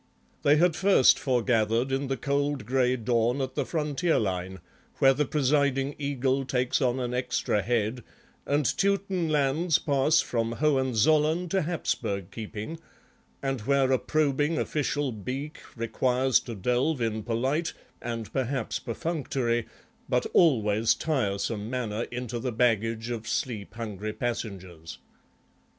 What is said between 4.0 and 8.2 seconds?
line, where the presiding eagle takes on an extra head